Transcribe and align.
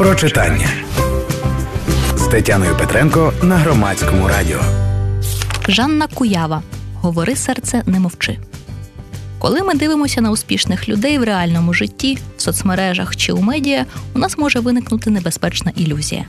про 0.00 0.14
читання 0.14 0.68
з 2.16 2.26
Тетяною 2.26 2.76
Петренко 2.76 3.32
на 3.42 3.56
громадському 3.56 4.28
радіо. 4.28 4.60
Жанна 5.68 6.06
Куява. 6.06 6.62
Говори 6.94 7.36
серце, 7.36 7.82
не 7.86 8.00
мовчи. 8.00 8.38
Коли 9.38 9.62
ми 9.62 9.74
дивимося 9.74 10.20
на 10.20 10.30
успішних 10.30 10.88
людей 10.88 11.18
в 11.18 11.24
реальному 11.24 11.74
житті, 11.74 12.18
в 12.36 12.42
соцмережах 12.42 13.16
чи 13.16 13.32
у 13.32 13.40
медіа, 13.40 13.86
у 14.14 14.18
нас 14.18 14.38
може 14.38 14.60
виникнути 14.60 15.10
небезпечна 15.10 15.72
ілюзія. 15.76 16.24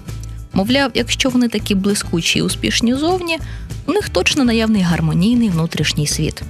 Мовляв, 0.53 0.91
якщо 0.93 1.29
вони 1.29 1.49
такі 1.49 1.75
блискучі 1.75 2.39
і 2.39 2.41
успішні 2.41 2.93
зовні, 2.95 3.39
у 3.85 3.91
них 3.91 4.09
точно 4.09 4.43
наявний 4.43 4.81
гармонійний 4.81 5.49
внутрішній 5.49 6.07
світ. 6.07 6.41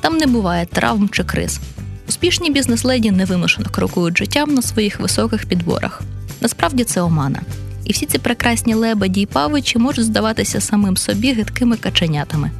Там 0.00 0.16
не 0.16 0.26
буває 0.26 0.66
травм 0.66 1.08
чи 1.08 1.24
криз. 1.24 1.60
Успішні 2.08 2.50
бізнес-леді 2.50 3.10
невимушено 3.10 3.66
крокують 3.70 4.18
життям 4.18 4.54
на 4.54 4.62
своїх 4.62 5.00
високих 5.00 5.46
підборах. 5.46 6.02
Насправді 6.40 6.84
це 6.84 7.00
омана. 7.00 7.40
І 7.84 7.92
всі 7.92 8.06
ці 8.06 8.18
прекрасні 8.18 8.74
лебеді 8.74 9.20
й 9.20 9.26
павичі 9.26 9.78
можуть 9.78 10.04
здаватися 10.04 10.60
самим 10.60 10.96
собі 10.96 11.32
гидкими 11.32 11.76
каченятами. 11.76 12.50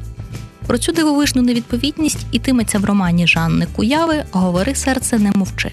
Про 0.67 0.77
цю 0.77 0.91
дивовижну 0.91 1.41
невідповідність 1.41 2.25
ітиметься 2.31 2.79
в 2.79 2.85
романі 2.85 3.27
Жанни 3.27 3.67
Куяви 3.75 4.23
Говори 4.31 4.75
серце, 4.75 5.19
не 5.19 5.31
мовчи. 5.31 5.71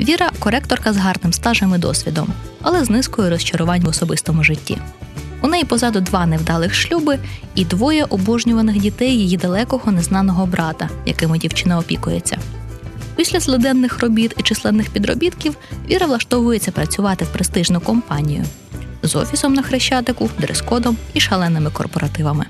Віра 0.00 0.30
коректорка 0.38 0.92
з 0.92 0.96
гарним 0.96 1.32
стажем 1.32 1.74
і 1.74 1.78
досвідом, 1.78 2.28
але 2.62 2.84
з 2.84 2.90
низкою 2.90 3.30
розчарувань 3.30 3.82
в 3.82 3.88
особистому 3.88 4.44
житті. 4.44 4.78
У 5.42 5.48
неї 5.48 5.64
позаду 5.64 6.00
два 6.00 6.26
невдалих 6.26 6.74
шлюби 6.74 7.18
і 7.54 7.64
двоє 7.64 8.04
обожнюваних 8.04 8.78
дітей 8.78 9.18
її 9.18 9.36
далекого 9.36 9.92
незнаного 9.92 10.46
брата, 10.46 10.88
якими 11.06 11.38
дівчина 11.38 11.78
опікується. 11.78 12.38
Після 13.16 13.40
злиденних 13.40 14.00
робіт 14.00 14.34
і 14.38 14.42
численних 14.42 14.90
підробітків 14.90 15.56
Віра 15.90 16.06
влаштовується 16.06 16.70
працювати 16.70 17.24
в 17.24 17.28
престижну 17.28 17.80
компанію 17.80 18.44
з 19.02 19.16
офісом 19.16 19.54
на 19.54 19.62
хрещатику, 19.62 20.30
дрес-кодом 20.40 20.96
і 21.14 21.20
шаленими 21.20 21.70
корпоративами. 21.70 22.46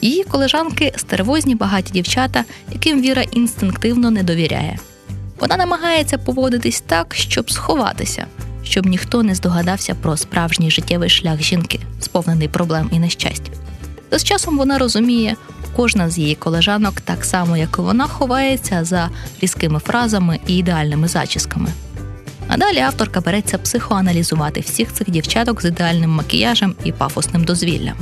Її 0.00 0.24
колежанки 0.24 0.92
стервозні 0.96 1.54
багаті 1.54 1.84
дівчата, 1.92 2.44
яким 2.72 3.02
Віра 3.02 3.22
інстинктивно 3.22 4.10
не 4.10 4.22
довіряє. 4.22 4.78
Вона 5.40 5.56
намагається 5.56 6.18
поводитись 6.18 6.80
так, 6.86 7.14
щоб 7.14 7.50
сховатися, 7.50 8.26
щоб 8.62 8.86
ніхто 8.86 9.22
не 9.22 9.34
здогадався 9.34 9.94
про 9.94 10.16
справжній 10.16 10.70
життєвий 10.70 11.10
шлях 11.10 11.42
жінки, 11.42 11.80
сповнений 12.00 12.48
проблем 12.48 12.90
і 12.92 12.98
нещасть. 12.98 13.50
Та 14.08 14.18
з 14.18 14.24
часом 14.24 14.58
вона 14.58 14.78
розуміє, 14.78 15.36
кожна 15.76 16.10
з 16.10 16.18
її 16.18 16.34
колежанок, 16.34 17.00
так 17.00 17.24
само 17.24 17.56
як 17.56 17.76
і 17.78 17.82
вона, 17.82 18.06
ховається 18.06 18.84
за 18.84 19.10
різкими 19.40 19.78
фразами 19.78 20.38
і 20.46 20.56
ідеальними 20.56 21.08
зачісками. 21.08 21.68
А 22.48 22.56
далі 22.56 22.78
авторка 22.78 23.20
береться 23.20 23.58
психоаналізувати 23.58 24.60
всіх 24.60 24.92
цих 24.92 25.10
дівчаток 25.10 25.62
з 25.62 25.64
ідеальним 25.64 26.10
макіяжем 26.10 26.74
і 26.84 26.92
пафосним 26.92 27.44
дозвіллям. 27.44 27.96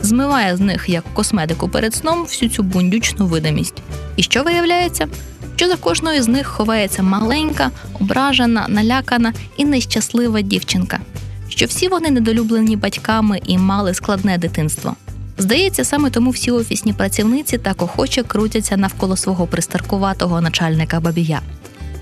Змиває 0.00 0.56
з 0.56 0.60
них 0.60 0.88
як 0.88 1.04
косметику 1.14 1.68
перед 1.68 1.94
сном 1.94 2.22
всю 2.22 2.50
цю 2.50 2.62
бундючну 2.62 3.26
видимість. 3.26 3.82
І 4.16 4.22
що 4.22 4.42
виявляється? 4.42 5.08
Що 5.56 5.68
за 5.68 5.76
кожною 5.76 6.22
з 6.22 6.28
них 6.28 6.46
ховається 6.46 7.02
маленька, 7.02 7.70
ображена, 8.00 8.66
налякана 8.68 9.32
і 9.56 9.64
нещаслива 9.64 10.40
дівчинка, 10.40 11.00
що 11.48 11.66
всі 11.66 11.88
вони 11.88 12.10
недолюблені 12.10 12.76
батьками 12.76 13.40
і 13.46 13.58
мали 13.58 13.94
складне 13.94 14.38
дитинство. 14.38 14.96
Здається, 15.38 15.84
саме 15.84 16.10
тому 16.10 16.30
всі 16.30 16.50
офісні 16.50 16.92
працівниці 16.92 17.58
так 17.58 17.82
охоче 17.82 18.22
крутяться 18.22 18.76
навколо 18.76 19.16
свого 19.16 19.46
пристаркуватого 19.46 20.40
начальника 20.40 21.00
бабія. 21.00 21.40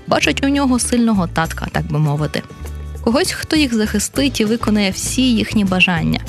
Бачать 0.07 0.43
у 0.43 0.49
нього 0.49 0.79
сильного 0.79 1.27
татка, 1.27 1.67
так 1.71 1.91
би 1.91 1.99
мовити, 1.99 2.41
когось, 3.03 3.31
хто 3.31 3.55
їх 3.55 3.73
захистить 3.73 4.41
і 4.41 4.45
виконає 4.45 4.91
всі 4.91 5.21
їхні 5.21 5.65
бажання. 5.65 6.19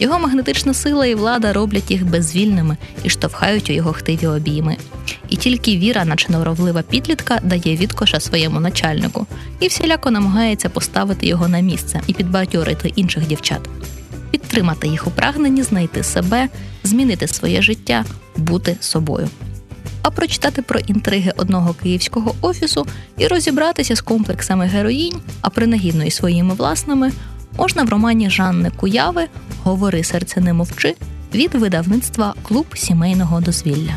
Його 0.00 0.18
магнетична 0.18 0.74
сила 0.74 1.06
і 1.06 1.14
влада 1.14 1.52
роблять 1.52 1.90
їх 1.90 2.06
безвільними 2.06 2.76
і 3.04 3.10
штовхають 3.10 3.70
у 3.70 3.72
його 3.72 3.92
хтиві 3.92 4.26
обійми. 4.26 4.76
І 5.28 5.36
тільки 5.36 5.76
віра, 5.76 6.04
наче 6.04 6.32
норовлива 6.32 6.82
підлітка, 6.82 7.40
дає 7.42 7.76
відкоша 7.76 8.20
своєму 8.20 8.60
начальнику 8.60 9.26
і 9.60 9.68
всіляко 9.68 10.10
намагається 10.10 10.68
поставити 10.68 11.26
його 11.26 11.48
на 11.48 11.60
місце 11.60 12.00
і 12.06 12.12
підбадьорити 12.12 12.92
інших 12.96 13.26
дівчат, 13.26 13.60
підтримати 14.32 14.88
їх 14.88 15.06
у 15.06 15.10
прагненні 15.10 15.62
знайти 15.62 16.02
себе, 16.02 16.48
змінити 16.84 17.26
своє 17.26 17.62
життя, 17.62 18.04
бути 18.36 18.76
собою. 18.80 19.28
А 20.02 20.10
прочитати 20.10 20.62
про 20.62 20.80
інтриги 20.80 21.32
одного 21.36 21.74
київського 21.74 22.34
офісу 22.40 22.86
і 23.18 23.26
розібратися 23.26 23.96
з 23.96 24.00
комплексами 24.00 24.66
героїнь, 24.66 25.20
а 25.40 25.50
принагідно 25.50 26.04
і 26.04 26.10
своїми 26.10 26.54
власними, 26.54 27.12
можна 27.58 27.82
в 27.82 27.88
романі 27.88 28.30
Жанни 28.30 28.70
Куяви 28.76 29.28
Говори 29.62 30.04
серце 30.04 30.40
не 30.40 30.52
мовчи 30.52 30.94
від 31.34 31.54
видавництва 31.54 32.34
Клуб 32.42 32.66
сімейного 32.74 33.40
дозвілля. 33.40 33.96